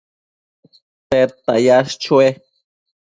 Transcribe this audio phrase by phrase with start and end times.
[1.09, 2.27] tedta yash chue?